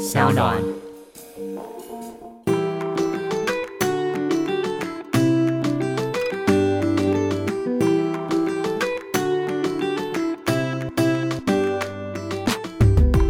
[0.00, 0.56] 小暖。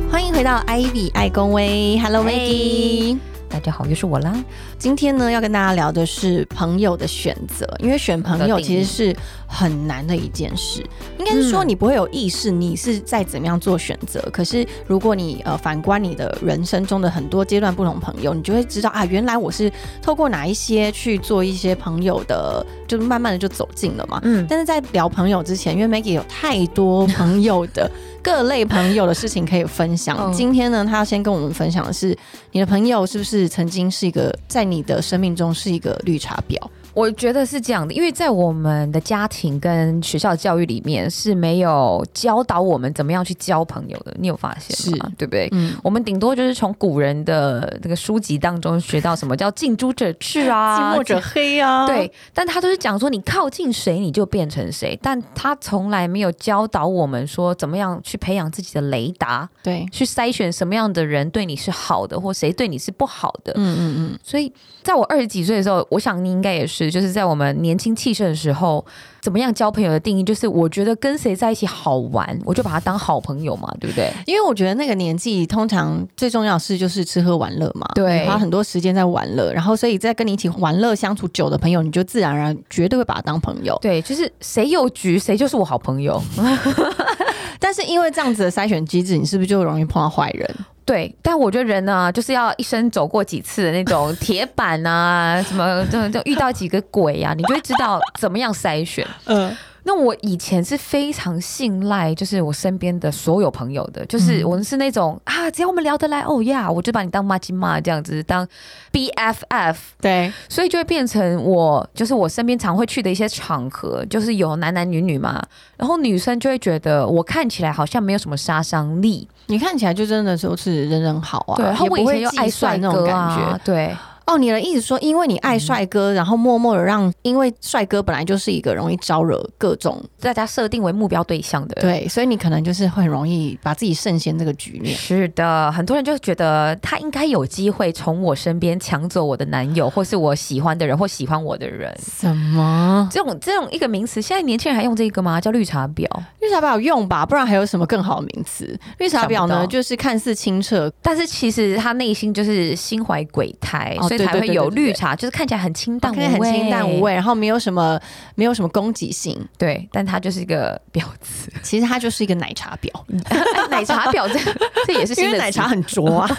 [0.09, 3.30] 欢迎回到 Ivy 爱公威，Hello Maggie。
[3.61, 4.35] 大家好，又是我啦。
[4.79, 9.15] 今天呢，要跟大家聊的是朋友的选择，因为选朋友其实是
[9.47, 10.83] 很难的一件事。
[11.19, 14.19] 应该是说，嗯你不会有意识，你是在怎么样做选择。
[14.33, 19.71] 可是，如果你呃反观你的人生中的很多阶段不同朋友，你就会知道啊，原来我是
[20.01, 24.19] 透过哪一些去做一些朋友的，就慢慢的就走近了嘛。
[24.25, 27.91] 嗯，但是在聊朋友之前，因为 Maggie 有太多朋友的
[28.23, 30.17] 各类朋友的事情可以分享。
[30.19, 32.17] 嗯今天呢，他要先跟我们分享的是，
[32.53, 36.57] 你的朋友是不是曾经是一个在你的生命中是一个绿茶婊？
[36.95, 45.11] 我觉得是这样的，因为在我们的家庭跟学校教育里面是没有教导我们怎么样去交朋友的，你有发现吗？
[45.17, 45.49] 对不对？
[45.53, 51.87] 嗯，我们顶多就是从古人的那个书籍当中学到什么叫近朱者赤啊， 近墨者黑啊。
[51.87, 63.53] 对，但他都是讲说你靠近谁你就变成谁，但他从来没有教导我们说怎么样去培养自己的雷达，对，去筛选什么样的人对你是好的，或谁对你是不好的。
[63.57, 68.85] 嗯嗯嗯，所以，在我二十几岁的时候，我想你应该也是，就是在我们年轻气盛的时候，
[69.21, 74.13] 怎么样交朋友的定义，就是我觉得跟谁在一起好玩，我就把他当好朋友嘛，对不对？
[74.27, 83.77] 因为我觉得那个年纪通常最重要的事就是吃喝玩乐嘛，对花很多时间在玩乐，然后所以在跟你一起玩乐相处久的朋友，你就自然而然绝对会把他当朋友。
[83.83, 86.23] 对，就是谁有局，谁就是我好朋友。
[87.59, 90.49] 但是因为这样子的筛选机制，你是不是就容易碰到坏人？
[90.91, 99.07] 对，但我觉得人呢，就是要一生走过几次的那种铁板啊，什么就就遇到几个鬼啊，你就会知道怎么样筛选。
[99.27, 108.45] 嗯，那我以前是非常信赖，就是我身边的所有朋友的，就是嗯我们是那种、啊，只要我们聊得来，哦呀，我就把你当妈亲妈这样子，当
[108.91, 115.41] BFF，对，所以就会变成我，就是我身边常会去的一些场合，就是有男男女女嘛，
[115.77, 123.97] 然后女生就会觉得我看起来好像没有什么杀伤力，你看起来就真的都是人人好啊，对，然后我以也不会前又爱帅那种感觉。，对。
[124.31, 131.75] 哦，你的意思说，因为你爱帅哥，然后默默的让，因为帅哥本来就是一个容易招惹各种，大家设定为目标对象的。
[131.81, 134.95] 对，所以你可能就是会很容易把自己圣先这个局面。
[134.95, 141.93] 是的，很多人就觉得他应该有机会从我身边抢走我的男友，或是我喜欢的人，或喜欢我的人。
[142.01, 143.09] 什么？
[143.11, 145.41] 这种这种一个名词，现在年轻人还用这个吗？
[145.41, 146.07] 叫绿茶婊。
[146.41, 147.27] 绿茶婊有用吧？
[147.27, 148.79] 不然还有什么更好的名词？
[148.99, 157.13] 绿茶婊呢，就是看似清澈，但是其实他内心就是心怀鬼胎，哦所以才会有绿茶，就是看起来很清淡看起来很清淡无味。
[157.13, 157.99] 然后没有什么
[158.35, 159.39] 没有什么攻击性。
[159.59, 162.91] 对，但它就是一个婊子，其实它就是一个奶茶婊，
[163.29, 163.39] 哎
[163.71, 164.39] 奶茶婊这
[164.87, 166.29] 这也是新的词因为奶茶很浊啊。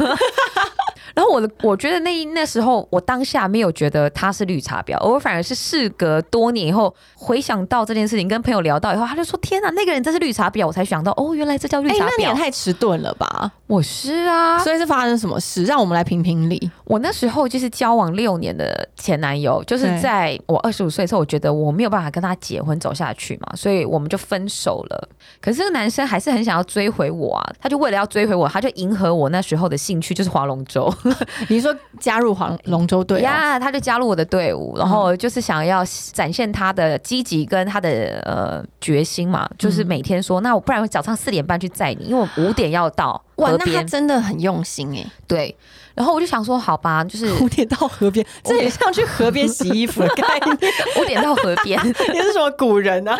[1.13, 12.33] 然后我的我觉得那那时候我当下没有觉得他是绿茶婊，我反而是事隔多年以后回想到这件事情，跟朋友聊到以后，他就说：“天哪，那个人真是绿茶婊！”我才想到，哦，原来这叫绿哎、茶那你也婊。
[12.33, 13.51] 太迟钝了吧？
[13.67, 15.65] 我是啊，所以是发生什么事？
[15.65, 16.71] 让我们来评评理。
[16.91, 25.09] 我那时候就是交往六年的前男友，就是在我二十五岁的时候，我觉得我没有办法跟他结婚走下去嘛，所以我们就分手了。
[25.39, 30.93] 可是这个男生还是很想要追回我啊，他就为了要追回我，他就迎合我那时候的兴趣，就是划龙舟。
[31.47, 33.53] 你说加入划龙舟队、啊？
[33.53, 43.83] 呀他就加入我的队伍，然后就是想要展现他的积极跟他的呃决心嘛，就是每天说，那我不然我早上四点半去载你，因为我五点要到哇，那他。
[43.91, 45.53] 真的很用心哎、对，
[45.93, 50.57] 然后我就想说，好吧，就是 五点到河边， 这也像去河边洗衣服的概念。
[51.01, 51.77] 五点到河边。
[51.85, 53.17] 你是什么古人啊？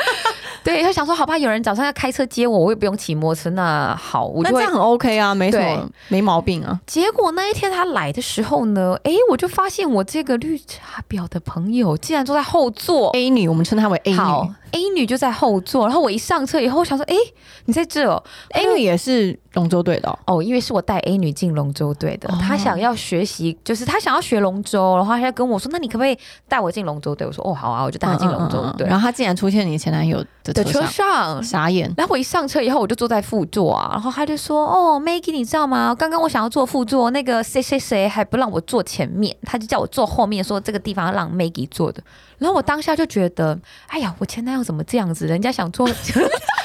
[0.64, 4.72] 对，他想说，好吧，有人早上要开车接我，我也不用骑摩托车，那好，我就这样。
[4.72, 6.80] 很 OK 啊，没什么没毛病啊。
[6.88, 13.10] 结果那一天他来的时候呢，哎，我就发现我这个绿茶婊的朋友竟然坐在后座。
[13.10, 14.80] A 女，我们称她为 A 好女。
[14.80, 17.18] ，A 女就在后座，然后我一上车以后，我想说，诶，
[17.66, 26.18] 你在这哦 A 女也是龙舟队的哦、哦，因为是我带 A 女进龙舟队的，哦她想要学习，就是她想要学龙舟，然后她就跟我说，那你可不可以
[26.48, 27.26] 带我进龙舟队？
[27.28, 28.86] 我说，哦，好啊，我就带她进龙舟队。
[28.86, 31.92] 嗯嗯嗯嗯然后她竟然出现你前男友的的车车上，上，傻眼。
[31.98, 35.94] 然后我一上车以后，我就坐在副座啊，然后他就说：“哦，Maggie，你知道吗？
[35.94, 42.02] 刚刚我想要坐副座，那个谁谁谁还不让我坐前面，他就叫我坐后面，说这个地方要让 Maggie 坐的。”
[42.40, 43.58] 然后我当下就觉得，
[43.88, 45.28] 哎呀，我前男友怎么这样子？
[45.28, 45.88] 人家想坐，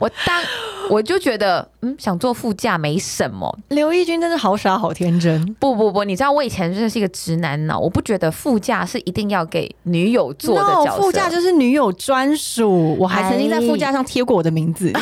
[0.00, 0.42] 我当
[0.90, 3.56] 我就觉得，嗯，想坐副驾没什么。
[3.68, 5.54] 刘奕君真的好傻好天真。
[5.60, 11.02] 不不不，你知道我以前真的是一个直男脑，我不觉得副驾是一定要给女友坐的 No，角色。
[11.02, 14.92] 副驾就是女友专属，我还曾经在副驾上贴过我的名字。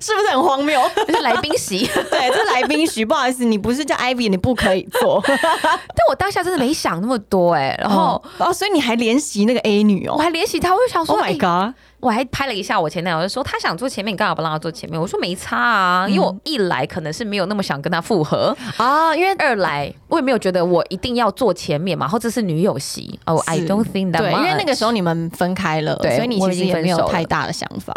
[0.00, 0.80] 是不是很荒谬？
[1.06, 1.86] 这是来宾席。
[2.10, 5.22] 对，这是来宾席，不好意思，你不是叫 Ivy，你不可以坐。
[5.26, 11.74] 但我当下真的没想那么多哎、然后哦哦，所以你还联系那个 A 女哦我还联系她，我就想说？Oh my 哎 god！
[12.00, 15.00] 我还拍了一下我前男友，就说他想坐前面，你干嘛不让他坐前面？
[15.00, 23.18] 我说没差啊，因为我一来可能是没有那么想跟他复合，啊，因为二来我也没有觉得我一定要坐前面嘛，或者是女友席。
[23.26, 27.94] 哦、i don't think that 对，因为那个时候你们分开了，所以你其实也没有太大的想法。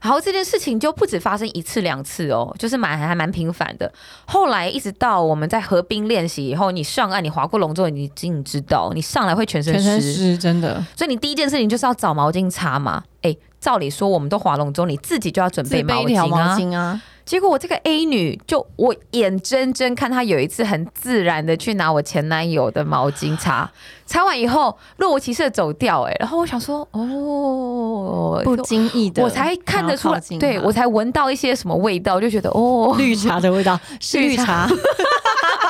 [0.00, 3.92] 然后这件事情就不止发生一次两次哦，就是蛮还蛮频繁的。
[4.26, 13.02] 后来一直到我们在河滨练习以后，你上岸你划过龙舟，你已经知道你上来会全身全身湿，真的所以你第一件事情就是要找毛巾擦嘛。
[13.22, 17.00] 哎，照理说我们都划龙舟，你自己就要准自备毛巾啊。
[17.26, 23.68] 结果我这个 A 女，就我眼睁睁看她有一次很自然的去拿我前男友的毛巾擦，
[24.06, 34.68] 擦完以后若无其事的走掉、哎，然后我想说，哦，不经意的，我才看得出来，对我才才闻到一些什么味道，就觉得哦，绿茶的味道 是绿绿茶，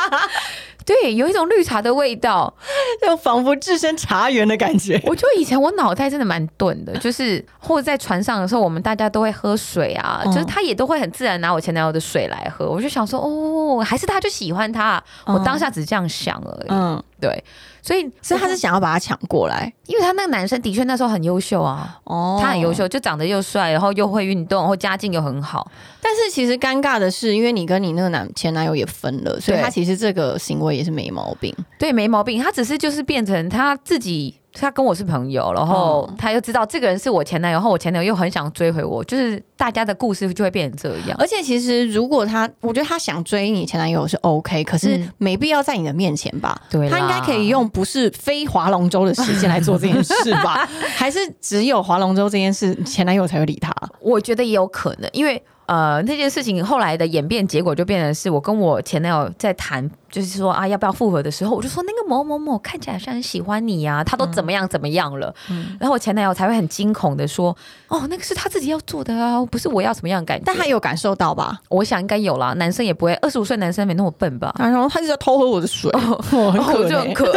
[0.87, 2.55] 对，有一种绿茶的味道。
[3.03, 5.01] 就仿佛置身茶园的感觉。
[5.07, 16.69] 我觉得以前我脑袋真的蛮钝的， 就是或者在船上的时候，我们大家都会喝水啊，嗯就是他也都会很自然拿我前男友的水来喝，我就想说，哦，还是他就喜欢他，我当下只是这样想而已。
[16.69, 17.43] 嗯，对，
[17.83, 22.73] 所以所以他是想要把他抢过来因为他那个男生的确那时候很优秀啊，哦他很优。
[22.77, 25.67] 秀，就长得又帅，然后又会运动，然后家境又很好。
[26.03, 31.55] 但是其实尴尬的是，因为你跟你那个男前男友也分了，所以他其实这个行为也是没毛病。
[31.79, 32.43] 对，没毛病。
[32.43, 41.17] 他只是就是变成他自己，他跟我是朋友，然后他又知道这个人是我前男友，然后我前男友又很想追回我，就是大家的故事就会变成这样。
[41.19, 46.61] 而且其实如果他，我觉得他想追你前男友是 OK，可是嗯没必要在你的面前吧？
[46.71, 50.69] 对啦他应该可以用不是非划龙舟的时间来做这件事吧？
[50.97, 53.73] 还是只有划龙舟这件事，前男友才会理他？
[54.01, 67.57] 我觉得也有可能，因为呃那件事情后来的演变结果就变成是我跟我前男友在谈，就是说啊要不要复合的时候，我就说那个某某某看起来好像很喜欢你呀、他都怎么样怎么样了，嗯然后我前男友才会很惊恐的说，
[67.89, 70.43] 哦那个是他自己要做的啊，不是我要什么样的感觉。
[70.47, 71.61] 但他有感受到吧？
[71.69, 74.55] 我想应该有啦，男生也不会，二十五岁男生没那么笨吧？
[74.59, 77.33] 然后他就在偷喝我的水， 哦，很可我就很怜，可。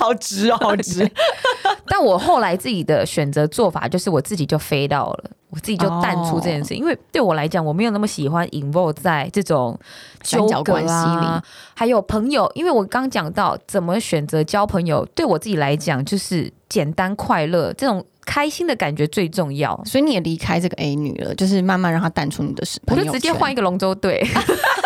[0.00, 1.08] 好直哦，好直。
[1.86, 9.78] 但我后来自己的选择做法就是我自己就飞到了，我自己就淡出这件事情，因为对我来讲，我没有那么喜欢 involve 在这种
[10.22, 11.42] 纠葛啊，
[11.74, 19.78] 还有朋友，因为我刚讲到怎么选择交朋友，对我自己来讲就是简单快乐，这种开心的感觉最重要。
[19.84, 23.04] 所以你也离开这个 A 女了，就是慢慢让她淡出你的朋我。
[23.04, 24.24] 就直接换一个龙舟队，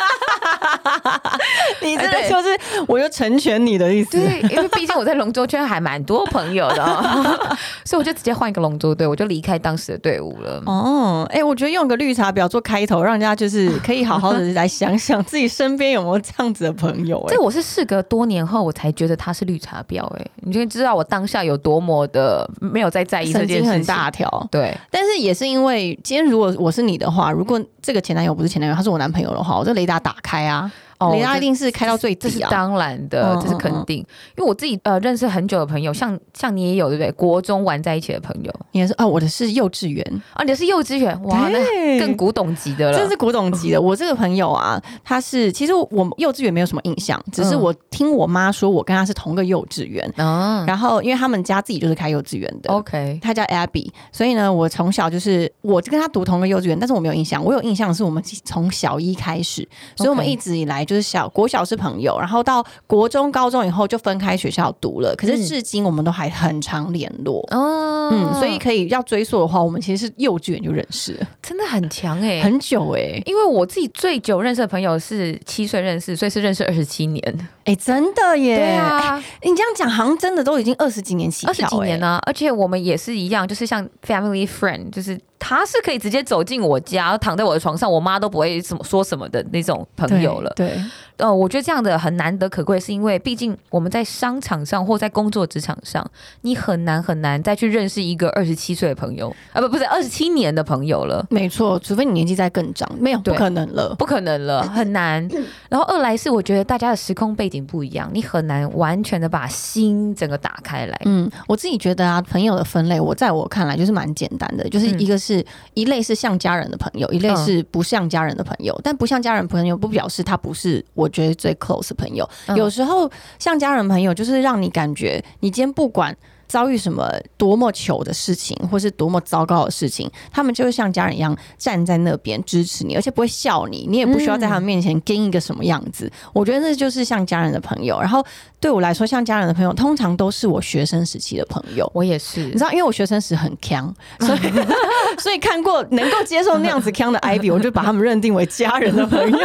[1.82, 4.12] 你真哎对的就是，我就成全你的意思。
[4.12, 7.34] 对，因为毕竟我在龙舟圈还蛮多朋友的、哦，
[7.84, 10.62] 所以我就直接换一个龙舟队，我就离开当时的队伍了。
[10.66, 20.05] 哦，哎、我觉得用个绿茶婊做开头，让人家就是可以好好的来想想 自己身边有没有这样子的朋友、哎这，我是事隔多年后，我才觉得他是绿茶婊。
[20.16, 23.84] 哎，你就知道我当下有多么的没有在在意这件事情。
[23.84, 24.49] 大条。
[24.50, 30.70] 对，但是也是因为今天如果我是你的话，如果这个前男友不是前男友，他是我男朋友的话，我这雷达打开啊，
[31.12, 32.50] 雷达一定是开到最这是底啊。
[32.50, 33.98] 当然的，嗯这是肯定。
[33.98, 37.12] 因为我自己呃认识很久的朋友，像像你也有对不对？
[37.12, 42.98] 国中玩在一起的朋友，你也是哦，我的是幼稚园，啊，你的是幼稚园，哇，那更古董级的了。
[42.98, 43.80] 真是古董级的。
[43.82, 50.11] 我这个朋友啊，他是其实我幼稚园没有什么印象，只是嗯我听我妈说，我跟他是同个幼稚园。
[50.16, 52.73] 嗯然后因为他们家自己就是开幼稚园的。
[52.73, 57.44] ，OK，他叫 Abby，所以呢，我从小就是我就跟他读同个幼稚园，但是我没有印象。
[57.44, 65.14] 我有印象是我们从小一开始，所以我们一直以来就是小国小是朋友，然后到国中、高中以后就分开学校读了。
[65.16, 67.46] 可是嗯至今我们都还很常联络。
[67.50, 77.48] 哦，嗯，所以可以要追溯的话，我们其实是幼稚园就认识了，真的很强哎、很久哎、因为我自己最久认识的朋友是七岁认识，所以是认识二十七年。
[77.64, 78.56] 哎、真的耶！
[78.56, 90.52] 对啊，你这样讲，好像真的都已经二十几年二十几年呢、呢、而且我们也是一样，就是像 family friend，就是他是可以直接走进我家，躺在我的床上，我妈都不会什么说什么的那种朋友了。
[90.56, 90.78] 对，
[91.16, 96.04] 呃，我觉得这样的很难得可贵，是因为毕竟我们在商场上或在工作职场上，
[96.42, 101.26] 你很难很难再去认识一个二十七岁的朋友，啊不不是二十七年的朋友了。
[101.30, 103.94] 没错，除非你年纪再更长，没有不可能了。
[103.97, 105.26] 不可能了，很难。
[105.71, 111.00] 然后二来是我觉得大家的时空背景不一样，你很难完全的把心整个打开来。
[111.04, 115.44] 嗯，我自己觉得啊，朋友的分类，我在我看来就是蛮简单的，就是嗯一个是、
[115.75, 118.78] 一类是像家人的朋友，一类嗯是不像家人的朋友。
[118.82, 122.28] 但不像家人朋友，不表示他不是我觉得最 close 的朋友。
[122.46, 126.16] 嗯有时候像家人朋友，就是让你感觉你今天不管。
[126.54, 136.08] 遭遇什么多么糗的事情，或是多么糟糕的事情，他们就会像家人一样站在那边支持你，而且不会笑你，你也不需要在他们面前跟一个什么样子。
[136.32, 138.00] 我觉得那就是像家人的朋友。
[138.00, 138.25] 然后
[138.64, 141.87] 对我来说，像家人的朋友，通常都是我学生时期的朋友。
[141.92, 144.38] 我也是，你知道，因为我学生时很强，所以
[145.21, 149.38] 所以看过能够接受那样子强的 Ivy，我就把他们认定为家人的朋友，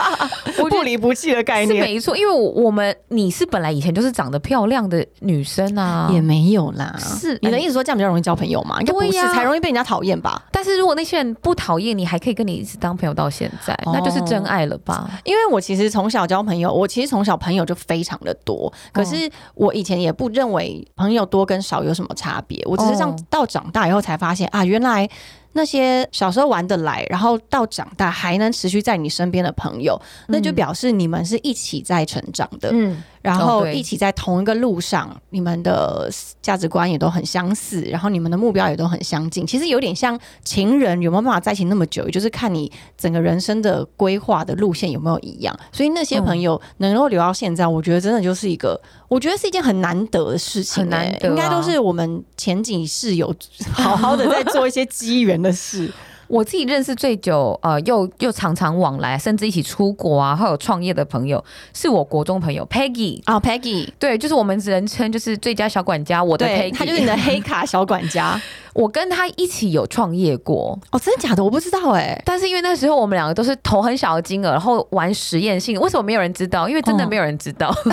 [0.70, 1.76] 不离不弃的概念。
[1.76, 6.96] 是没错，因为我们你是本来以前就是长得漂亮的女生啊，也没有啦。
[6.98, 8.80] 是你的意思说这样比较容易交朋友吗？
[8.80, 10.42] 应该不是，对呀才容易被人家讨厌吧？
[10.50, 15.10] 但是如果那些人不讨厌你，还可以跟你一直当朋友到现在，哦那就是真爱了吧？
[15.24, 25.06] 因为我其实从小交朋友，我其实从小朋友就非常的多，可是我以前也不认为朋友多跟少有什么差别，我只是这样哦到长大以后才发现啊，原来。
[25.52, 29.98] 那些小时候玩得来，然后到长大还能持续在你身边的朋友，
[30.28, 32.68] 那就表示你们是一起在成长的。
[32.74, 36.08] 嗯，然后一起在同一个路上，你们的
[36.40, 39.44] 价值观也都很相似，然后你们的目标也都很相近。
[39.44, 45.58] 其实有点像情人，有没有办法在一起那么久，也就是看你整个人生的规划的路线有没有一样。
[45.72, 53.34] 所以那些朋友能够留到现在，我觉得真的就是一个，我觉得是一件很难得的事情、很难得啊欸应该都是我们前几世有
[53.72, 55.92] 好好的在做一些机缘的事。
[56.28, 61.42] 我自己认识最久，呃，又又常常往来，甚至一起出国啊，还有创业的朋友，
[61.72, 63.20] 是我国中朋友 Peggy。
[63.24, 68.40] 啊，Peggy，对，就是我们人称就是最佳小管家，我的 Peggy，他就是你的黑卡小管家。
[68.76, 71.42] 我跟他一起有创业过，哦，真的假的？
[71.42, 76.68] 我不知道哎、但是因为那时候我们两个都是投很小的金额，然后玩实验性，为什么没有人知道？
[76.68, 77.92] 因为真的哦没有人知道， 你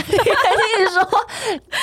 [0.93, 1.09] 是说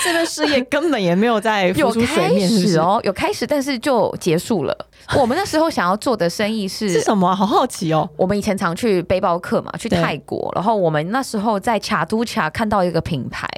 [0.04, 2.48] 这个事业根本也没有在浮有出水开？
[2.48, 4.76] 始哦，有开始，但是就结束了。
[5.18, 7.34] 我们那时候想要做的生意是是什么啊？
[7.34, 8.08] 好好奇哦。
[8.16, 13.48] 我们以前常去背包客嘛，去泰国，然后我们那时候在卡都卡看到一个品牌，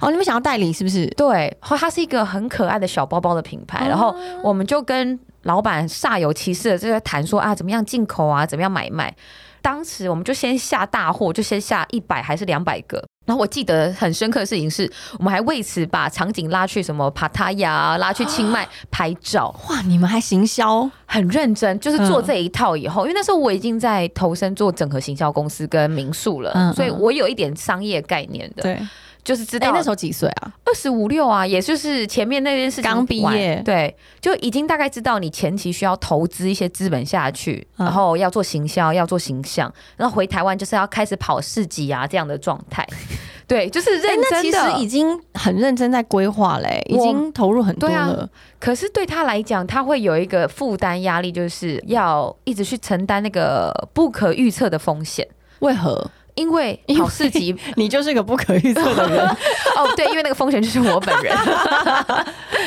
[0.00, 1.06] 哦，你们想要代理是不是？
[1.16, 9.12] 对，后它是一个很可爱的小包包的品牌，哦然后我们就跟老板煞有其事的就在谈说啊，怎么样进口啊，怎么样买卖。
[9.60, 13.02] 当时我们就先下大货，就先下一百还是两百个。
[13.24, 20.90] 然后我记得很深刻的事情是，我们还为此把场景拉去什么帕塔亚，拉去清迈拍照，哇，你们还行销？
[21.06, 28.78] 很认真，就是做嗯这一套以后，因为那时候我已经在投身做整合行销公司跟民宿了，嗯嗯所以我有一点商业概念的，对。
[29.24, 30.52] 就是知道，哎那时候几岁啊？
[30.64, 42.86] 二十五六啊，也就是前面那件事情刚毕业对，就已经大概知道你前期需要投资一些资本下去，嗯然后要做行销，要做形象，然后回台湾就是要开始跑市集啊这样的状态。
[43.46, 44.72] 对，就是认真的。
[44.76, 48.26] 实已经很认真在规划嘞，已经投入很多了。
[48.58, 55.26] 可是对他来讲，他会有一个负担压力，就是要一直去承担那个不可预测的风险。
[55.58, 56.10] 为何？
[56.34, 59.26] 因为跑市集 你就是个不可预测的人，
[59.76, 61.36] 哦，对，因为那个风险就是我本人。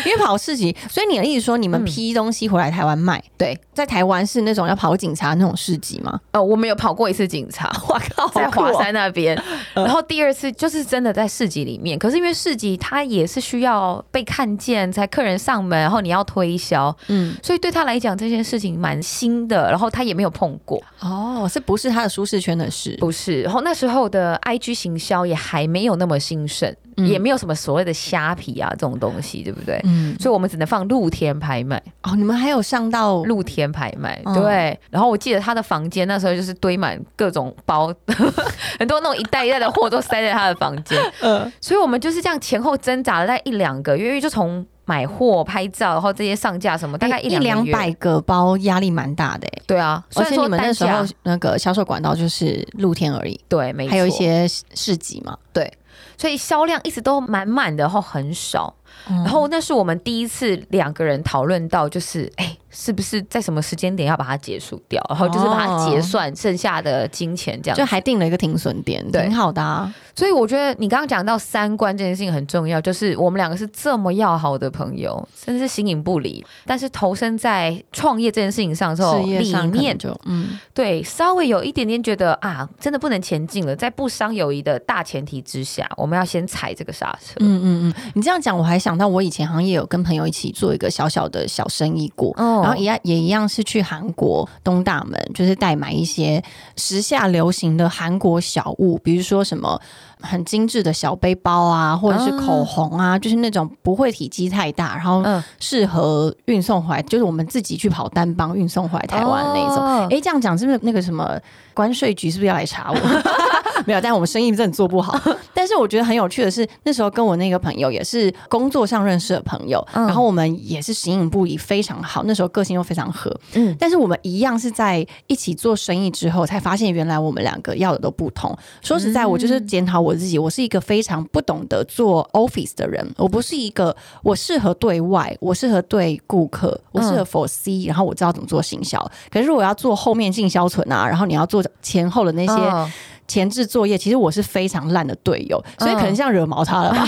[0.05, 1.85] 因为跑市集，所以你的意思说你们嗯。
[1.85, 3.23] 批东西回来台湾卖？
[3.37, 6.19] 对，在台湾是那种要跑警察那种市集吗？
[6.33, 9.41] 哦，我们有跑过一次警察，我靠，在华山那边，
[9.73, 22.95] 然后第二次就是真的在市集里面，可是因为市集它也是需要被看见，才客人上门，然后你要推销，嗯，所以对他来讲这件事情蛮新的，然后他也没有碰过，哦，是不是他的舒适圈的事？
[22.99, 29.79] 不是，然后那时候的 IG 行销也还没有那么兴盛，嗯也没有什么所谓的虾皮啊这种东西，对不对？
[29.85, 34.79] 嗯，所以我们只能放露天拍卖，哦，你们还有上到露天拍卖，嗯对。
[34.89, 37.93] 然后我记得他的房间那时候就是堆满各种包，
[38.79, 40.99] 很多那种一袋一袋的货都塞在他的房间。
[41.21, 47.91] 呃， 所以我们就是这样前后挣扎了大概一两个月，因为就从买货、拍照，然后这些上架什么，大概哎一两百。
[47.93, 49.61] 个包，压力蛮大的哎。
[49.65, 55.37] 对啊，虽而且你们那时候那个销售管道就是露天而已，对，没错，还有一些市集嘛。
[55.53, 55.71] 对，
[56.17, 58.73] 所以销量一直都满满的，然后很少。
[59.07, 67.81] 然然后那是我们第一次两个人讨论到，就是哎，是不是在什么时间点要把它结束掉，然后就是把它结算剩下的金钱这样子。
[67.81, 69.93] 就还定了一个停损点，对挺好的啊。
[70.15, 76.43] 所以我觉得你刚刚讲到三观这件事情很重要，就是我们两个是这么要好的朋友，真是形影不离。
[76.65, 83.75] 但是投身在创业这件事情上之后，理念就嗯，对稍微有一点点觉得啊，真的不能前进了。
[83.75, 87.35] 在不伤友谊的大前提之下，我们要先踩这个刹车。
[87.39, 96.39] 嗯嗯嗯，你这样讲，我还想到我以前好像也有跟朋友一起做一个小小的小生意过，哦然后一样也一样是去韩国东大门，就是代买一些
[96.77, 99.81] 时下流行的韩国小物，比如说什么
[100.21, 109.77] 很精致的小背包啊，或者是口红啊，就是那种不会体积太大，然后嗯，适合运送回来，就是我们自己去跑单帮运送回来台湾的那一种。
[109.77, 111.39] 哦哎、这样讲是不是那个什么
[111.73, 112.97] 关税局是不是要来查我？
[113.87, 115.19] 没有，但我们生意真的做不好。
[115.53, 122.21] 但 但是我觉得很有趣的是，那时候跟我那个朋友也是工作上认识的朋友，嗯然后我们也是形影不离，非常好。
[122.25, 128.55] 那时候个性又非常合，嗯但是我们一样是在一起做生意之后，才发现原来我们两个要的都不同。
[128.83, 139.03] 说实在，我就是检讨我自己，我是一个非常不懂得做 office 的人，我不是一个我适合对外，我适合对顾客，我适合 for C，、然后我知道怎么做行销。
[139.31, 142.91] 可是如果要做后面进销存啊，然后你要做前后的那些嗯
[143.27, 147.07] 前置作业，其实我是非常烂的队友，所以可能像惹毛他了吧。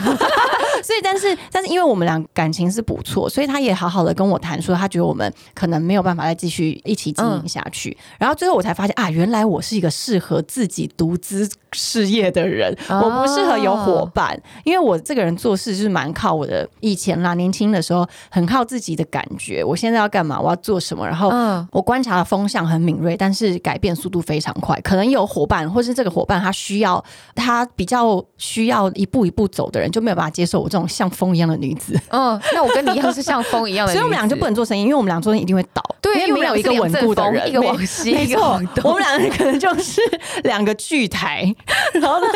[0.83, 7.97] 所以，但是，但是，因为我们俩感情是不错，所以他也好好的跟我谈说，他觉得我们可能没有办法再继续一起经营下去。
[8.19, 24.79] 然后最后我才发现啊，原来我是一个适合自己独资事业的人，哦我不适合有伙伴，因为我这个人做事就是蛮靠我的以前啦，年轻的时候很靠自己的感觉，我现在要干嘛，我要做什么，然后嗯我观察的风向很敏锐，但是改变速度非常快。
[24.81, 27.03] 可能有伙伴，或是这个伙伴他需要
[27.35, 31.99] 他比较需要一步一步走的人，就没有办法接受我这种像风一样的女子。
[32.09, 35.83] 嗯，那我跟你一样是像风一样的 所以我们俩就不能做生意，因为我们俩做生意一定会倒。
[35.99, 38.91] 对，因为没有一个稳固的人，一个往西，一个往错，东。
[38.91, 39.99] 我们两个可能就是
[40.43, 41.53] 两个巨台，
[41.93, 42.27] 然后呢，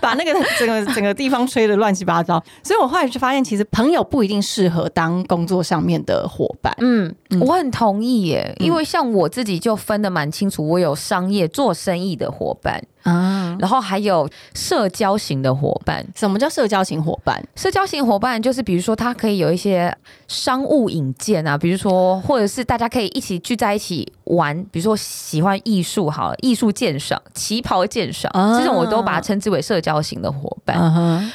[0.00, 2.42] 把那个 整个整个地方吹的乱七八糟。
[2.62, 6.74] 所以我后来就发现，其实朋友不一定适合当工作上面的伙伴。
[6.78, 16.04] 嗯，我很同意耶，因为像我自己就分的蛮清楚，我有商业做生意的伙伴，啊，然后还有社交型的伙伴。
[16.14, 17.42] 什么叫社交型伙伴？
[17.54, 19.96] 社交型伙伴就是，比如说他可以有一些
[20.28, 30.76] 商务引荐啊，比如说，或者是大家可以一起聚在一起玩，比如说喜欢艺术好了，艺术鉴赏、旗袍鉴赏，啊这种我都把它称之为社交型的伙伴。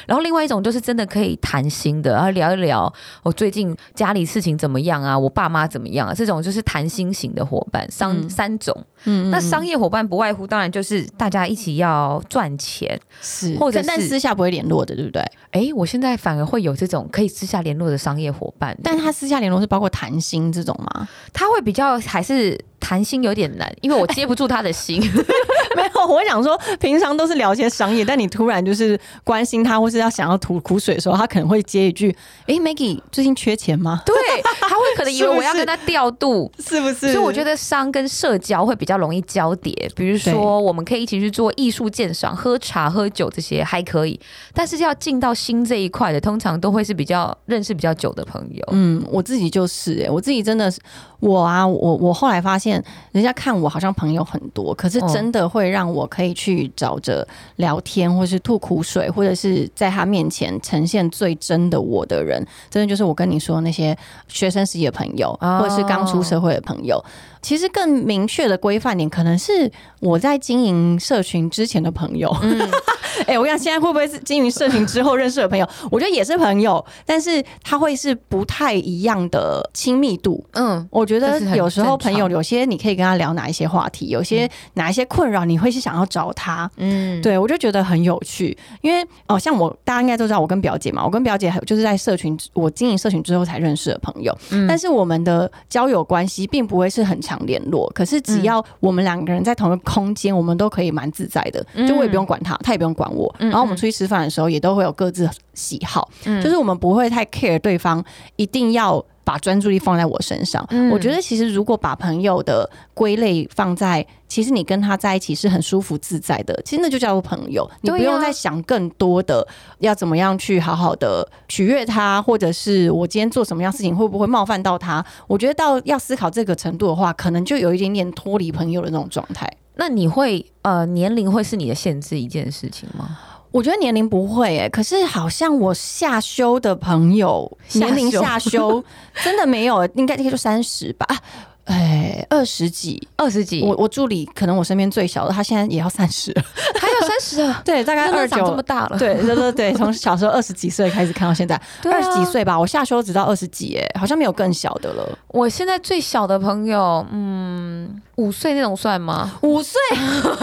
[0.05, 2.91] 然后另外一种就是真的可以谈心的，然后聊一聊
[3.23, 8.75] 我最近家里事情怎么样啊，我爸妈怎么样啊，这种就是谈心型的伙伴，三、嗯三种。
[9.07, 12.99] 嗯那商业伙伴不外乎当然就是大家一起要赚钱。
[13.21, 15.21] 是，或者但私下不会联络的，对不对？
[15.51, 21.07] 哎，我现在反而会有这种可以私下联络的商业伙伴，但他私下联络是包括谈心这种吗？
[21.31, 25.01] 他会比较还是谈心有点难，因为我接不住他的心。
[25.75, 32.15] 没有，我想说，平常都是聊一些商业，但你突然就是关心他，或是要想要吐苦水的时候，他可能会接一句
[32.47, 34.15] ：“诶 m a g g i e 最近缺钱吗对，
[34.61, 44.17] 他会可能以为 我要跟他调度。？”是不是所以我觉得商跟社交会比较容易交叠，比如说我们可以一起去做艺术鉴赏、喝茶、喝酒这些还可以，
[44.53, 48.63] 但是要进到心这一块的，通常都会是比较认识比较久的朋友。
[48.71, 50.79] 嗯，我自己就是、诶我自己真的是
[51.19, 52.64] 我啊，我我后来发现，
[53.11, 63.97] 人家看我好像朋友很多，可是哦真的会让我可以去找着聊天，或是吐苦水，或者是在他面前呈现最真的我的人，真的就是我跟你说那些
[64.27, 67.03] 学生时期的朋友，哦或者是刚出社会的朋友。
[67.45, 72.35] 其实更明确的规范点，可能是我在经营社群之前的朋友。
[72.41, 72.59] 嗯，
[73.27, 75.69] 哎、我想现在会不会是经营社群之后认识的朋友？
[75.91, 80.43] 我觉得也是朋友，但是他会是不太一样的亲密度。
[80.53, 86.67] 嗯，我觉得有时候朋友有些你可以跟他聊哪一些话题，有些哪一些困扰你会是想要找他。
[86.77, 94.35] 嗯，对，我就觉得很有趣，因为哦，像我大家应该都知道，我跟表姐嘛，我跟表姐还就是在社群，我经营社群之后才认识的朋友。
[94.49, 103.33] 嗯但是我们的交友关系并不会是很常联络，可是只要我们两个人在同一个空间，我们都可以蛮自在的，嗯就我也不用管他，他也不用管我。
[103.39, 108.03] 嗯然后我们出去吃饭的时候，也都会有各自喜好，嗯就是我们不会太 care 对方
[108.35, 109.03] 一定要。
[109.25, 119.45] 把专注力放在我身上，嗯我觉得其实如果把朋友的归类放在，其实你跟他在一起是很舒服自在的，其实那就叫做朋友，你不用再想更多的
[119.79, 125.03] 要怎么样去好好的取悦他，或者是我今天做什么样事情会不会冒犯到他？
[125.27, 129.51] 我觉得到要思考这个程度的话，可能就有一点点脱离朋友的那种状态。
[129.77, 133.17] 那你会呃年龄会是你的限制一件事情吗？
[133.55, 138.83] 我觉得年龄不会诶、可是好像我下修的朋友年龄下修
[139.23, 141.05] 真的没有，应该应该就三十吧。
[141.07, 141.15] 啊
[141.63, 146.31] 哎，二十几，二十几，我我助理可能我身边最小的，他现在也要三十，
[146.79, 159.33] 还有三十 了，对，大概二长这么，大了，对对对对，从小时候二十几岁开始看到现在，二十几岁吧，我下修只到二十几，哎，好像没有更小的了，我现在最小的朋友，嗯，五岁那种算吗？
[159.41, 159.79] 五岁，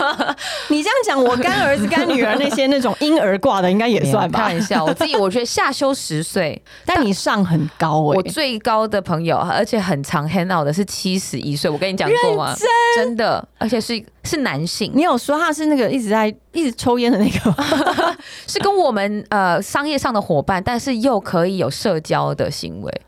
[0.68, 4.62] 你这样讲，我干儿子、干女儿那些那种婴儿挂的，应该也算吧开玩？
[4.62, 12.54] 笑，我自己我觉得下修十岁， 但你上很高哎、我最高的朋友，而且很常 hang out 的是七十一岁，我跟你讲过吗？
[12.96, 18.16] 真的，而且是是男性，你有说他是那个一直在一直抽烟的那个吗？
[18.46, 23.00] 是跟我们呃商业上的伙伴，但是又可以有社交的行为。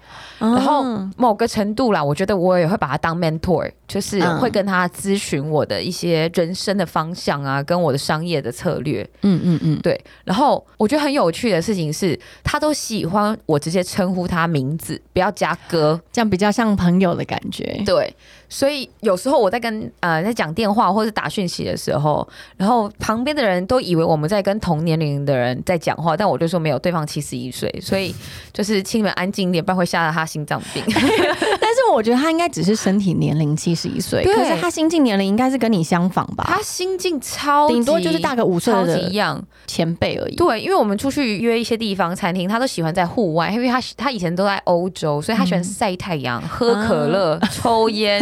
[0.53, 9.09] 然后嗯某个程度啦，我觉得我也会把他当 mentor，就是嗯会跟他咨询我的一些人生的方向啊，跟我的商业的策略。
[9.23, 16.01] 嗯嗯嗯，对，然后我觉得很有趣的事情是，他都喜欢我直接称呼他名字，不要加哥。
[16.13, 17.83] 这样比较像朋友的感觉。
[17.85, 18.15] 对，
[18.49, 22.27] 所以有时候我在跟呃在讲电话或者打讯息的时候，
[22.57, 28.15] 然后旁边的人都以为我们在跟同年龄的人在讲话，但我就说没有，对方七十一岁，所以
[28.53, 30.83] 就是请你们安静一点，不然会吓到他心脏病。
[31.95, 36.61] 我觉得他应该只是身体年龄七十一岁，可是他心境年龄应该是跟你相仿吧他？
[36.61, 39.43] 心境超顶多就是大个五岁的一样。
[39.67, 40.37] 前辈而已。
[40.37, 48.21] 对，因为我们出去约一些地方餐厅，他都喜欢在户外，因为他他以前都在欧洲，所以他喜欢嗯晒太阳、喝可乐、啊 抽烟。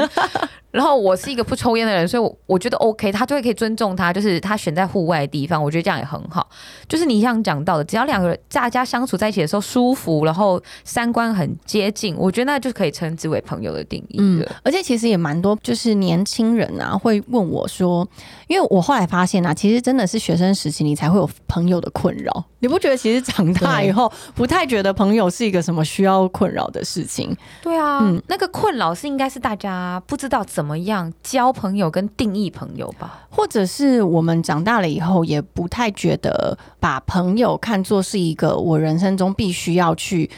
[0.73, 6.49] 然后我是一个不抽烟的人，所以我我觉得 OK，他就会可以尊重他，就是他选在户外的地方，我觉得这样也很好。
[6.89, 18.09] 就是你像讲到的，只要两个人大家相处在一起的时候舒服，然后三观很接近，我觉得那就可以称之为朋友的定义嗯。，而且其实也蛮多，就是年轻人啊会问我说，
[18.49, 22.97] 因为我后来发现啊，其实真的是学生时期你才会有朋友的困扰，你不觉得？
[22.97, 27.37] 其实长大以后不太觉得朋友是一个什么需要困扰的事情。
[27.61, 33.27] 对啊，嗯那个困扰是应该是大家不知道怎么样交朋友跟定义朋友吧。
[33.29, 40.31] 或者是我们长大了以后，也不太觉得把朋友看作是一个我人生中必须要去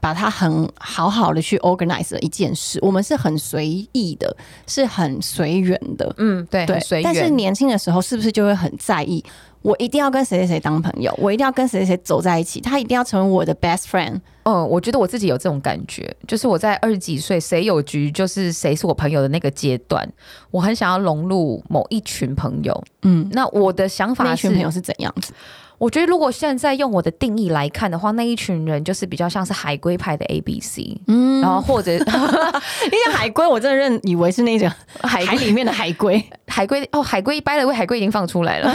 [0.00, 2.80] 把它很好好的去 organize 的一件事。
[2.82, 4.36] 我们是很随意的，
[4.66, 6.12] 是很随缘的。
[6.16, 7.28] 嗯，对，对随，但是。
[7.30, 9.22] 年轻的时候是不是就会很在意？
[9.62, 14.20] 我一定要跟谁谁谁当朋友，我一定要跟谁谁谁走在一起，他一定要成为我的 best friend。
[14.44, 20.10] 嗯，我觉得我自己有这种感觉，就是我在二十几岁，谁有局就是谁是我朋友的那个阶段，
[20.50, 22.84] 我很想要融入某一群朋友。
[23.02, 25.34] 嗯，那我的想法是一群，朋友是怎样子？
[25.78, 34.68] 我觉得如果现在用我的定义来看的话，那一群人就是比较像是海龟派的 A B C，、嗯然后或者 因为海龟，我真的认以为是那种
[35.02, 36.22] 海海里面的海龟。
[36.48, 38.74] 海龟哦，海龟掰了，为海龟已经放出来了。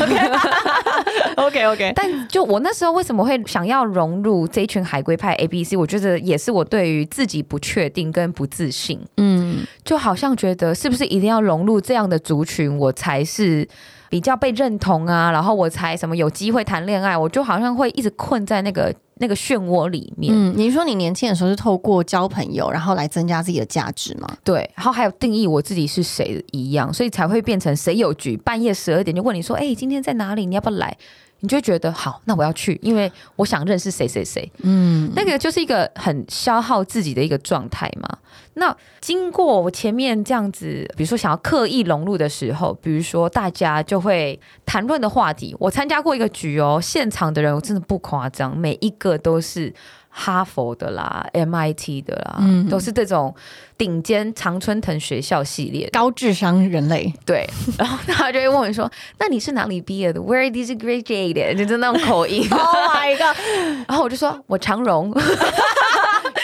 [1.36, 5.76] OK OK，但就我那时候为什么会想要融入这一群海龟派 A B C？
[5.76, 13.68] 我觉得也是我对于自己不确定跟不自信，嗯，就好像觉得是不是一定要融入这样的族群，我才是
[14.14, 20.32] 比较被认同啊，然后我才什么有机会谈恋爱，我就好像会一直困在那个那个漩涡里面。
[20.32, 24.28] 嗯，你说你年轻的时候是透过交朋友，然后来增加自己的价值吗？
[24.44, 30.46] 对，然后还有定义我自己是谁一样，所以才会变成谁有局，半夜十二点就问你说，哎、今天在哪里？
[30.46, 30.96] 你要不要来？
[31.44, 34.50] 你就觉得好，那我要去，因为我想认识谁谁谁。
[34.60, 38.18] 嗯，那个就是一个很消耗自己的一个状态嘛。
[38.54, 49.74] 那经过我前面这样子，比如说想要刻意融入的时候，比如说大家就会谈论的话题，我参加过一个局哦，现场的人我真的不夸张，每一个都是。
[50.16, 53.34] 哈佛的啦，MIT 的啦，嗯都是这种
[53.78, 55.90] 顶尖常春藤学校系列。
[55.92, 57.12] 高智商人类。
[57.26, 62.48] 对， 然后他就会问我说：“那你是哪里毕业的？Where did you graduate？” 就是那种口音。
[62.54, 63.36] Oh my god，
[63.90, 65.12] 然后我就说：“我长荣。”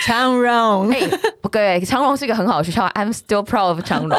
[0.06, 1.00] 长荣，哎、
[1.42, 4.18] 不对，长荣是一个很好的学校，I'm still proud of 长荣。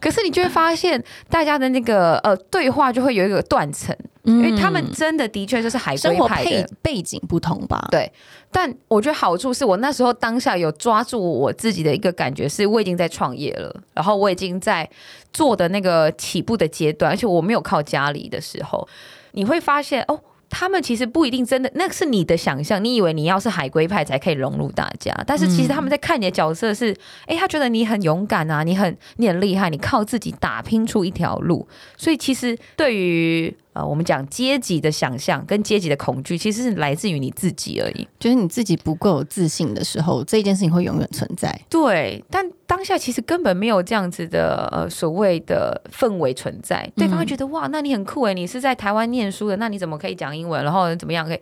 [0.00, 6.68] 可是你就会发现，大家的那个呃对话就会有一个断层，因为他们真的的确就是海归派的。
[6.82, 7.88] 背景不同吧？
[7.90, 8.10] 对
[8.50, 14.88] 但我觉得好处是我那时候当下有抓住我自己的一个感觉，是我已经在创业了，然后我已经在
[15.32, 18.86] 做的那个起步的阶段，而且我没有靠家里的时候，
[19.32, 20.20] 你会发现哦。
[20.50, 22.84] 他们其实不一定真的，那是你的想象。
[22.84, 26.94] 你以为你要是海归派才可以融入大家，但是其实他们在看你的角色是，
[27.26, 31.66] 诶，他觉得你很勇敢啊，你很你很厉害，你靠自己打拼出一条路。
[31.96, 38.08] 所以其实对于呃我们讲阶级的想象跟阶级的恐惧，其实是来自于你自己而已。
[38.18, 41.60] 就是你自己不够有自信的时候，这件事情会永远存在。
[41.68, 50.64] 对，但当下其实根本没有这样子的呃所谓的氛围存在，对方会觉得、哇，那你很酷诶，你是在台湾念书的，那你怎么可以讲英文？
[50.64, 51.40] 然后怎么样可以？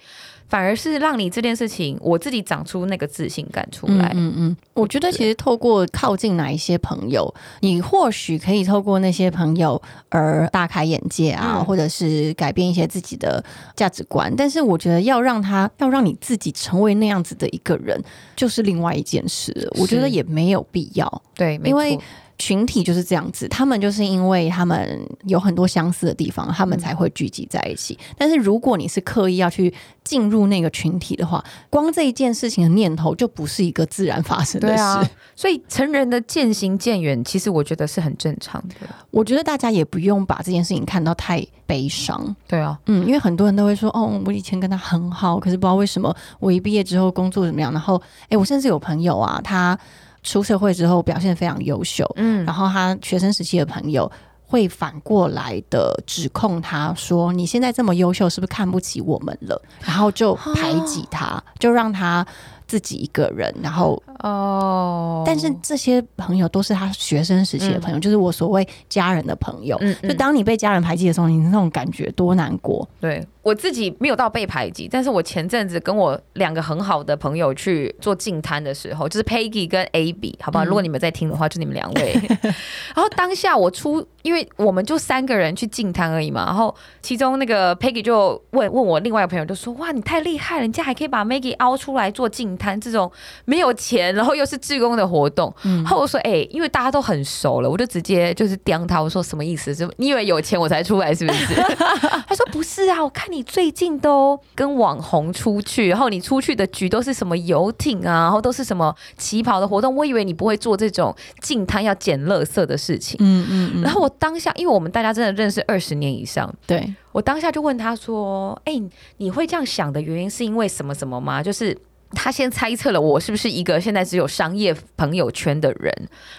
[0.52, 4.12] 反而是让你这件事情，我自己长出那个自信感出来。
[4.14, 13.42] 嗯嗯，我觉得其实透过靠近哪一些朋友，你或许可以透过那些朋友而大开眼界啊，嗯或者是改变一些自己的
[13.74, 14.30] 价值观。
[14.36, 17.98] 但是我觉得要让他要让你自己成为那样子的一个人，
[18.36, 19.72] 就是另外一件事了。
[19.80, 21.22] 我觉得也没有必要。
[21.34, 22.02] 对，因为错
[22.38, 27.98] 群体就是这样子，他们就是因为他们有很多相似的地方，他们才会聚集在一起。
[28.16, 34.74] 但是如果你是刻意要去进入那个群体的话，光这一件事情的念头就不是一个自然发生的事。
[34.74, 38.74] 对啊，所以成人的渐行渐远，其实我觉得是很正常的。
[39.10, 42.34] 我觉得大家也不用把这件事情看到太悲伤。
[42.48, 49.78] 对啊，嗯，因为很多人都会说，哦，我以前跟他很好，可是不知道为什么我一毕业之后工作怎么样，然后，哎，我甚至有朋友啊，他。
[50.22, 54.10] 出社会之后表现非常优秀，嗯，然后他学生时期的朋友
[54.46, 62.26] 会反过来的指控他说：“你现在这么优秀，是不是看不起我们了？”然后就排挤他，就让他。
[62.64, 69.76] 自己一个人，然后哦，但是这些朋友都是他学生时期的朋友，就是我所谓家人的朋友。
[69.82, 72.88] 嗯，就当你被家人排挤的时候，你那种感觉多难过。
[72.98, 80.64] 对我自己没有到被排挤，但是我前阵子跟我两个很好的朋友去做净摊的时候，就是 Peggy 跟 AB，好不好？
[80.64, 82.14] 如果你们在听的话，就你们两位。
[82.94, 86.44] 然后当下我出，因为我们就三个人去净摊而已嘛。
[86.46, 93.10] 然后其中那个 Peggy 就问问我另外一个朋友，就说：“哇，你太厉害了，人家还可以把 Maggie 凹出来做净。”摊这种
[93.44, 99.74] 没有钱，然后又是志工的活动，然后我说：“哎，因为大家都很熟了，我就直接就是刁他，我说什么意思？
[99.74, 101.54] 是你以为有钱我才出来是不是？”
[102.28, 113.82] 他说：“不是啊，我看你最近都跟网红出去，然后你出去的局都是什么游艇啊，然后都是什么旗袍的活动，我以为你不会做这种进摊要捡垃圾的事情。”嗯嗯。
[113.82, 118.80] 然后我当下，因为我们大家真的认识二十年以上，对我当下就问他说：“哎，
[119.16, 121.42] 你会这样想的原因是因为什么什么吗？
[121.42, 121.76] 就是。”
[122.14, 125.92] 他先猜测了我是不是一个现在只有商业朋友圈的人，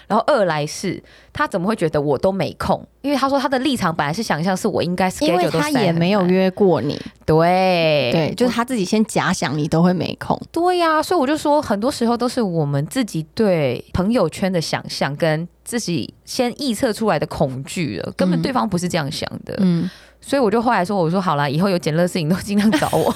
[0.06, 2.86] 然后二来是他怎么会觉得我都没空？
[3.02, 23.14] 因为他说他的立场本来是想象是我应该，因为他也没有约过你，对对，就是他自己先假想你都会没空，对呀，所以我就说很多时候都是我们自己对朋友圈的想象跟自己先臆测出来的恐惧了，根本对方不是这样想的，嗯，所以我就后来说，我说好了，以后有捡乐事情都尽量找我。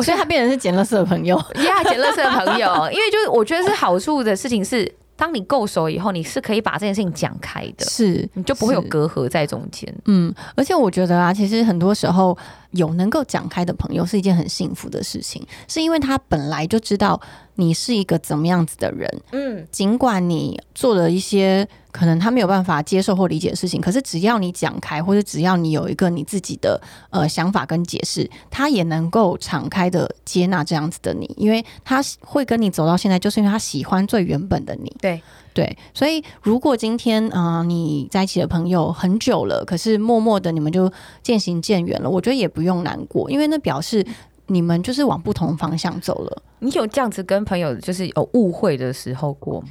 [0.00, 9.94] 我觉得他变成是捡垃圾的朋友，呀，捡垃圾的朋友， 因为就是我觉得是好处的事情是，当你够熟以后，你是可以把这件事情讲开的，是，你就不会有隔阂在中间。
[10.06, 12.36] 嗯，而且我觉得啊，其实很多时候
[12.72, 17.20] 有能够讲开的朋友是一件很幸福的事情，是因为他本来就知道
[17.54, 21.68] 你是一个怎么样子的人，嗯，尽管你做了一些。
[21.92, 26.80] 可能他没有办法接受或理解的事情，可是只要你讲开，或者只要你有一个你自己的
[27.10, 34.94] 呃想法跟解释，他也能够敞开的接纳这样子的你，因为他会跟你走到现在，就是因为他喜欢最原本的你。
[35.00, 35.20] 对
[35.52, 40.90] 对，所以如果今天啊你在一起的朋友很久了，可是默默的你们就
[41.22, 44.06] 渐行渐远了，我觉得也不用难过，因为那表示
[44.46, 46.42] 你们就是往不同方向走了。
[46.60, 49.68] 你有这样子跟朋友就是有误会的时候过吗？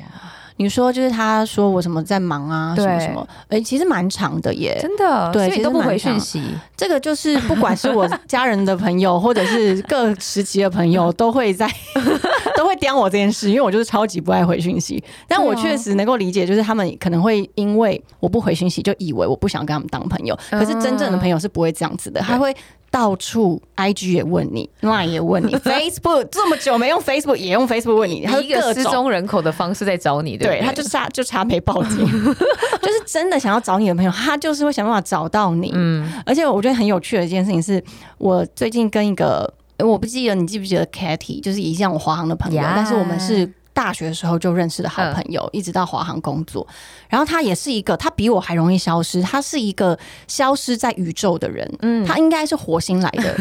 [0.59, 6.43] 你说就是他说我什么在忙啊，什么什么，哎，其实蛮长的耶，真的，对，都不回讯息。
[6.75, 11.65] 这个就是不管是我家人的朋友， 或者是各时期的朋友，都会在
[12.57, 15.01] 都会刁我这件事，因为我就是超级不爱回讯息。
[15.29, 20.37] 但我确实能够理解，就是他们可能会因为我不回讯息，就以为我不想跟他们当朋友。
[20.51, 22.53] 可是真正的朋友是不会这样子的，他会。
[22.91, 31.99] 到处，IG 也问你，Line 也问你， Facebook 这么久没用 Facebook 也用 Facebook 问你， 一个失踪人口的方式在找你，对，他就差就差没报警，
[32.81, 35.71] 就是真的想要找你的朋友，他就是会想办法找到你。
[35.73, 37.83] 嗯，而且我觉得很有趣的一件事情是，
[38.17, 43.51] 我最近跟一个，我不记得你记不记得 Katy，就是一向我华航的朋友，但是我们是。
[43.79, 46.67] 大学的时候就认识的好朋友，一直到华航工作，
[47.07, 53.33] 然后他也是一个，他比我还容易消失，他是一个消失在宇宙的人，嗯，他应该是火星来的，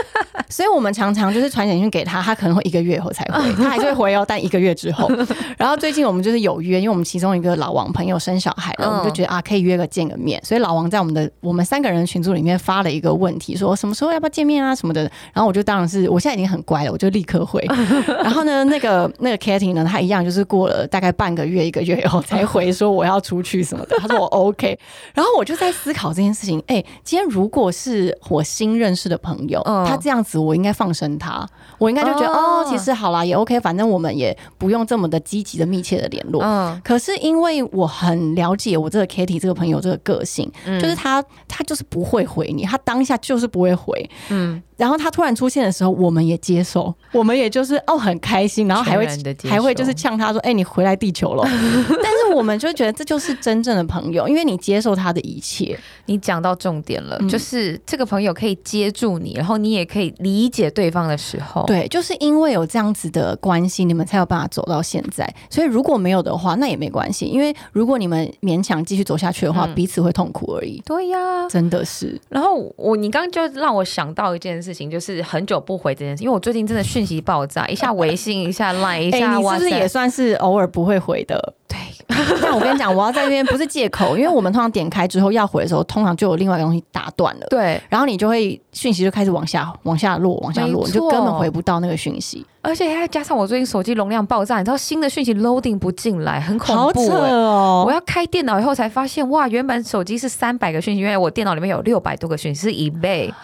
[0.50, 5.10] 所以我们常常就是传简讯给他，他可能会一个月后才回，他还是会回哦，但一个月之后。
[5.56, 17.64] 然后最近我们就是有约，因为我们其中一个老王朋友生小孩了，我们就觉得啊，可以约个见个面，所以老王在我们的我们三个人群组里面发了一个问题，说什么时候要不要见面啊什么的，然后我就当然是我现在已经很乖了，我就立刻回。
[18.22, 19.85] 然后呢，那个那个 Katy 呢？
[19.86, 23.96] 他一样，就是过了大概半个月、一个月以后才回说我要出去什么的。
[24.00, 24.78] 他说我 OK，
[25.14, 26.62] 然后我就在思考这件事情。
[26.66, 31.46] 哎，今天如果是我新认识的朋友，他这样子，我应该放生他，
[31.78, 36.42] 我应该就觉得哦，其实好啦，也 OK，反正我们也不用这么的积极的、密切的联络。
[36.42, 44.10] 嗯，可是因为我很了解我这个 Kitty 这个朋友这个个性，就是他他就是不会回你，他当下就是不会回。
[44.30, 44.62] 嗯。
[44.76, 49.08] 然后他突然出现的时候，我们也接受，我们也就是哦很开心，然后还会
[49.48, 51.42] 还会就是呛他说：“哎，你回来地球了。
[52.02, 55.78] ”但是我们就觉得这就是真正的朋友，因为你接受他的一切。
[56.08, 65.28] 你讲到重点了，就是这个朋友可以接住你，然后你也可以理解对方的时候，对，就是因为有这样子的关系，你们才有办法走到现在。
[65.50, 70.80] 所以如果没有的话，那也没关系，因为如果你们勉强继续走下去的话，嗯彼此会痛苦而已。
[70.86, 81.54] 对呀、真的是，然后我你刚刚就让我想到一件事情，就是很久不回这件事，因为我最近真的讯息爆炸，一下微信，一下 Line，一 哎、下不是也算是偶尔不会回的？
[81.66, 81.76] 对？
[82.40, 87.46] 但我跟你讲，我要在那边不是借口，因为我们通常点开之后要回的时候，通常就有另外一个东西打断了。
[87.50, 97.84] 对，然后你就会讯息就开始往下、往下落、往下落，你就根本回不到那个讯息，而且还加上我最近手机容量爆炸，你知道新的讯息 loading 不进来，很恐好扯怖欸哦！
[97.86, 103.34] 我要开电脑以后才发现，哇，原本手机是三百个讯息，因为我电脑里面有六百多个讯息，是一倍，对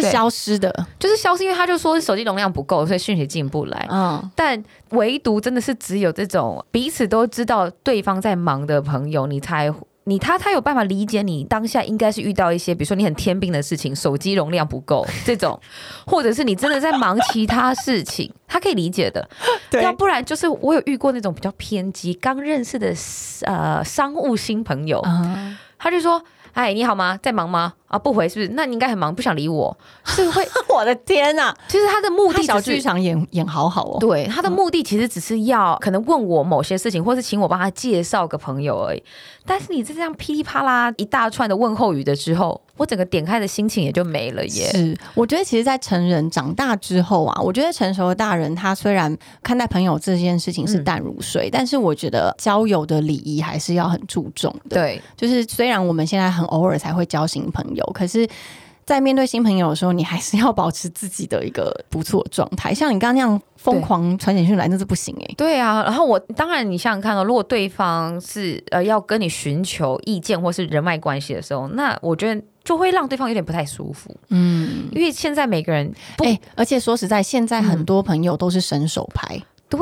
[0.00, 3.86] 是消失的，就是消失，因为他就说手机容量不够，所以讯息进不来。
[3.90, 9.72] 嗯，但唯独真的是只有这种彼此都知道对方在忙的朋友，你才
[10.04, 15.60] 你他他有办法理解你当下应该是遇到一些，比如说你很天兵的事情，手机容量不够 这种，
[16.04, 19.28] 或者是你真的在忙其他事情， 他可以理解的。
[19.80, 22.92] 要不然就是我有遇过那种比较偏激、刚认识的
[23.42, 26.20] 呃商务新朋友，啊，他就说
[26.52, 27.16] ：“哎，你好吗？
[27.22, 27.74] 在忙吗？
[27.92, 28.48] 啊，不回是不是？
[28.56, 29.76] 那你应该很忙，不想理我。”
[30.06, 30.42] 是会，
[30.74, 32.60] 我的天呐、其实他的目的小。
[32.62, 39.02] 剧场演演好好哦，对他的目的其实只是要可能问我某些事情，或是请我帮他介绍个朋友而已。
[39.44, 44.70] 但是你这样噼里啪啦一大串的问候语的之后，我整个点开的心情也就没了耶。
[44.70, 54.76] 是，我觉得其实，在成人长大之后啊，我觉得成熟的大人他虽然看待朋友这件事情是嗯淡如水，但是我觉得交友的礼仪还是要很注重的。
[54.76, 58.28] 对，就是虽然我们现在很偶尔才会交新朋友，可是。
[58.84, 62.74] 在面对新朋友的时候，你还是要保持自己的一个不错的状态。
[62.74, 79.78] 像你刚刚那样疯狂传简讯来，那是不行哎、对啊，然后我当然，你想想看哦，如果对方是呃要跟你寻求意见或是人脉关系的时候，那我觉得就会让对方有点不太舒服，嗯，因为现在每个人不、哎、而且说实在，现在很多朋友都是伸手牌，对，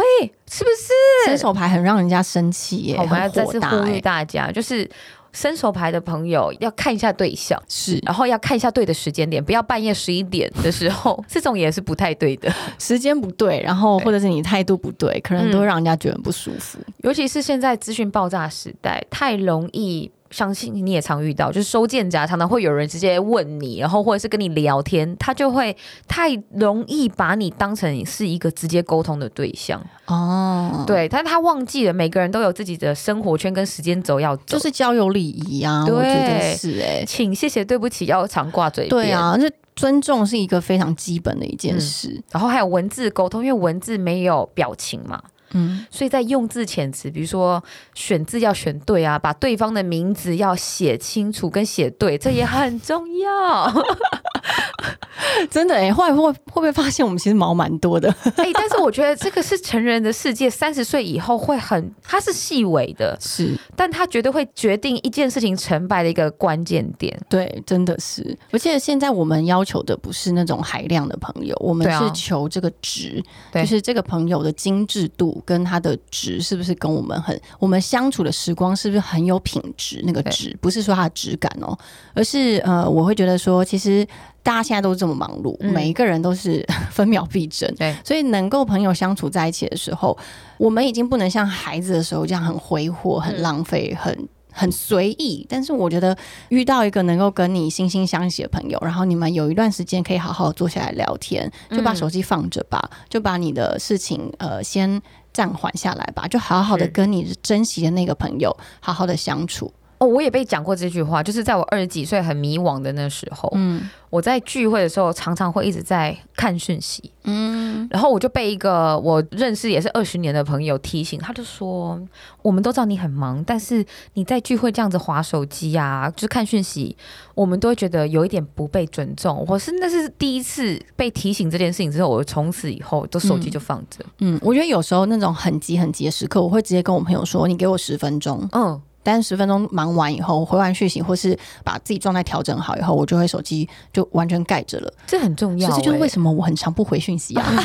[0.46, 0.92] 是不是？
[1.24, 4.88] 伸手牌很让人家生气耶、好我们要很再次呼吁大家，就是
[5.32, 7.60] 伸手牌的朋友要看一下对象。
[7.68, 12.52] 是然后要看一下对的时间点，不要半夜十一点的时候， 这种也是不太对的。
[12.78, 16.78] 时间不对，然后或者是你态度不对，可能都嗯会让人家觉得很不舒服。
[16.98, 20.10] 尤其是现在资讯爆炸时代，太容易。
[20.30, 29.80] 相信你也常遇到，就是收件夹常常会有人直接问你，然后或者是跟你聊天，他就会太容易把你当成是一个直接沟通的对象。
[30.06, 34.42] 哦，，对，但他忘记了每个人都有自己的生活圈跟时间轴要走。
[34.46, 39.06] 就是交友礼仪啊，对我觉得是哎、请、谢谢、对不起要常挂嘴边。
[39.06, 42.22] 对，啊，就尊重是一个非常基本的一件事。
[42.30, 47.62] 然后还有文字沟通，因为文字没有表情嘛，嗯，所以在用字遣词，比如说
[47.94, 53.72] 选字要选对啊，把对方的名字要写清楚跟写对，这也很重要。
[55.50, 58.10] 真的哎、后来会会不会发现我们其实毛蛮多的？
[58.36, 67.18] 哎、但是我觉得这个是成人的世界，三十岁以后会很，它是细微的，是但它绝对会决定一件事情成败的一个关键点。
[67.28, 68.36] 对，真的是。
[68.50, 80.02] 而且现在我们要求的不是那种海量的朋友，我们是求这个值，对就是这个朋友的精致度跟他的值是不是跟我们很，我们相处的时光是不是很有品质？
[80.04, 81.76] 那个对值不是说它的质感哦，
[82.14, 84.06] 而是呃，我会觉得说，其实
[84.42, 87.72] 大家现在都是这么忙碌，嗯每一个人都是 分秒必争。
[87.76, 90.16] 对，所以能够朋友相处在一起的时候，
[90.58, 94.28] 我们已经不能像孩子的时候这样很挥霍、很嗯浪费、很。
[94.52, 96.14] 很随意，但是我觉得
[96.48, 105.00] 遇到一个能够跟你惺惺相惜的朋友，然后你们有一段时间可以好好坐下来聊天，就把嗯手机放着吧，就把你的事情呃先
[105.32, 109.72] 暂缓下来吧，就好好的跟你珍惜的那个朋友好好的相处。
[110.00, 122.00] 哦，我也被讲过这句话，就是在我二十几岁很迷惘的那时候，嗯我在聚会的时候常常会一直在看讯息，嗯，然后我就被一个我认识也是二十年的朋友提醒，他就说
[122.42, 126.96] ：“我们都知道你很忙，但是你在聚会这样子划手机啊，就是看讯息，
[127.36, 134.04] 我们都会觉得有一点不被尊重。”我是那是第一次被提醒这件事情之后，我从此以后都手机就放着。
[134.18, 144.92] 嗯，我觉得有时候那种很急很急的时刻，我会直接跟我朋友说：“你给我十分钟。”嗯，但是十分钟忙完以后，回完讯息或是把自己状态调整好以后，我就会手机就完全盖着了。
[145.06, 147.44] 这很重要、这就是为欸什么我很常不回讯息啊，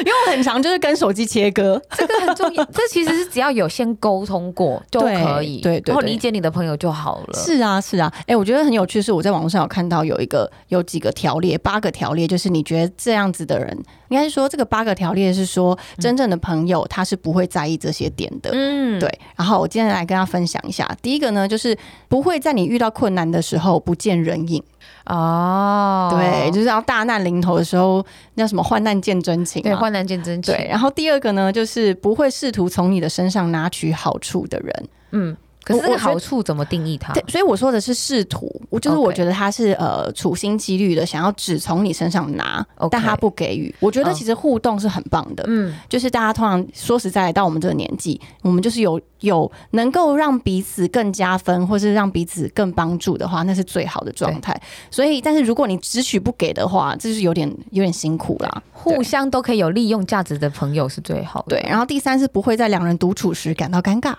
[0.00, 1.80] 因为我很常就是跟手机切割。
[1.96, 2.64] 这个很重要。
[2.72, 7.34] 这其实是只要有先沟通过就可以，对对对然后理解你的朋友就好了。
[7.34, 13.76] 是啊，是啊，哎、我觉得很有趣，是我在网络上有看到有一个有几个条列，八个条列，就是你觉得这样子的人，
[14.08, 18.50] 应该是说这个八个条列是说真正的朋友他是不会在意这些点的。
[18.52, 20.88] 嗯，对，然后我今天来跟大家分享一下。
[21.02, 21.76] 第一个呢，就是
[22.08, 24.62] 不会在你遇到困难的时候不见人影。
[25.06, 30.54] 哦，对，就是要大难临头的时候，那叫什么患难见真情对，患难见真情。
[30.54, 34.88] 对，，然后第二个呢，就是不会会试图从你的身上拿取好处的人。
[35.12, 35.36] 嗯，
[35.78, 37.12] 可是好处怎么定义它？
[37.12, 43.74] 对，所以我说的是试图，我就是我觉得他是呃处心积虑的想要只从你身上拿但他不给予。
[43.80, 54.58] 我觉得嗯其实互动是很棒的，嗯，就是大家通常说实在，到我们这个年纪，我们就是有有能够让彼此更加分，或是让彼此更帮助的话，那是最好的状态。
[54.90, 58.62] 所以，但是如果你只取不给的话，这就是有点有点辛苦啦。
[58.72, 61.56] 互相都可以有利用价值的朋友是最好的。
[61.56, 64.14] 对，然后第三是不会在两人独处时感到尴尬，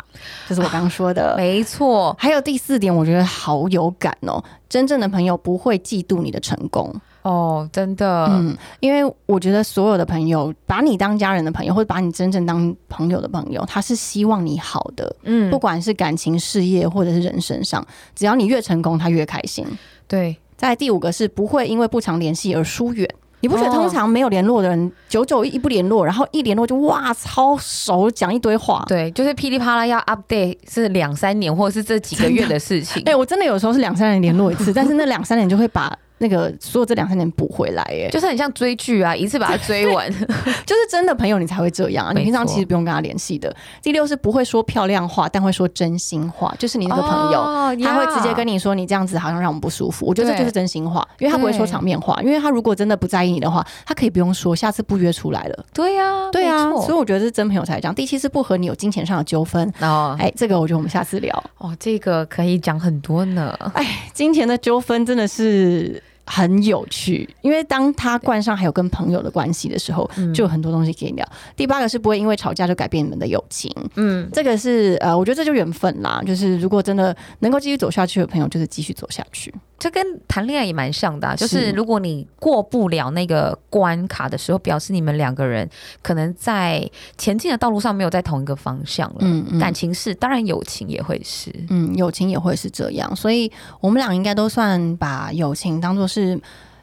[0.47, 1.35] 这是我刚刚说的。
[1.41, 4.43] 没错，还有第四点，我觉得好有感哦。
[4.69, 17.85] 真正的朋友不会嫉妒你的成功，哦，真的，嗯，因为我觉得所有的朋友把你当家人的朋友，或者把你真正当朋友的朋友，他是希望你好的，嗯不管是感情、事业或者是人生上，
[18.15, 19.65] 只要你越成功，他越开心。
[20.07, 23.09] 对，在第五个是不会因为不常联系而疏远。
[23.41, 28.83] 你不觉得哦通常没有联络的人，久久一不联络，然后一联络就哇超熟，讲一堆话。
[28.87, 33.01] 对，就是噼里啪啦要 update 是两三年或者是这几个月的事情。
[33.05, 35.91] 哎、我真的有时候是两三年联络一次，但是那两三年就会把
[36.21, 37.83] 那个所有这两三年补回来。
[37.89, 40.09] 哎，就是很像追剧啊，一次把它追完。
[40.65, 42.13] 就是真的朋友，你才会这样啊！
[42.15, 43.53] 你平常其实不用跟他联系的。
[43.81, 47.39] 第六是不会说漂亮话，但会说真心话，就是你那个朋友。
[47.39, 55.65] 哦他会直接跟你你说你这样子好像让我们不舒服，我觉得这就是真心话，因为他不会说场面话，因为他如果真的不在意你的话，他可以不用说，下次不约出来了。
[55.73, 57.95] 对呀，对啊，所以我觉得是真朋友才这样。
[57.95, 61.33] 第七是不和你有金钱上的纠纷，哦哎，这个我觉得我们下次聊。
[61.59, 63.57] 哦，这个可以讲很多呢。
[63.73, 71.27] 哎金钱的纠纷真的是很有趣，因为当他冠上还有跟朋友的关系的时候，嗯就有很多东西可以聊。
[71.55, 76.21] 第八个是不会因为吵架就改变你们的友情，嗯，这个是呃，我觉得这就缘分啦。
[76.25, 79.53] 就是如果真的能够继续走下去的朋友，就是继续走下去。
[79.81, 85.67] 这跟谈恋爱也蛮像的啊、就是是如果你过不了那个关卡的时候，表示你们两个人
[86.03, 89.17] 可能在前进的道路上没有在同一个方向了。
[89.21, 91.51] 嗯嗯感情是，当然友情也会是。
[91.69, 96.39] 嗯，友情也会是这样，所以我们俩应该都算把友情当做是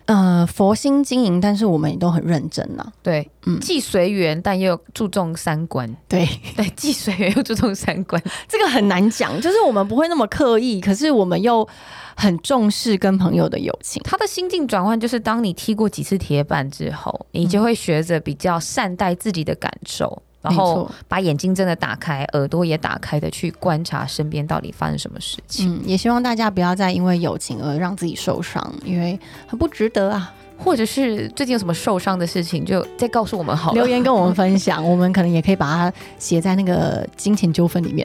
[0.09, 2.93] 呃佛心经营，但是我们也都很认真啦。
[3.03, 5.87] 对，嗯既随缘，但又注重三观。
[6.09, 8.21] 对，对，既随缘又注重三观。
[8.49, 11.69] 这个很难讲，就是我们不会那么刻意，可是我们又
[12.17, 14.03] 很重视跟朋友的友情。
[14.03, 25.75] 他的心境转换就是，当你踢过几次铁板之后，你就会学着比较善待自己的感受，然后把眼睛真的打开，耳朵也打开的去观察身边到底发生什么事情。
[25.75, 30.33] 嗯，也希望大家不要再因为友情而让自己受伤，因为很不值得啊。
[30.61, 33.75] 或者是最近有什么受伤的事情，就再告诉我们好了。
[33.77, 38.05] 留言跟我们分享， 我们可能也可以把它写在那个金钱纠纷里面。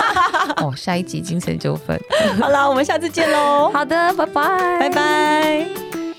[0.56, 2.00] 哦，下一集金钱纠纷。
[2.40, 6.09] 好了，我们下次见喽，好的，拜拜，拜拜。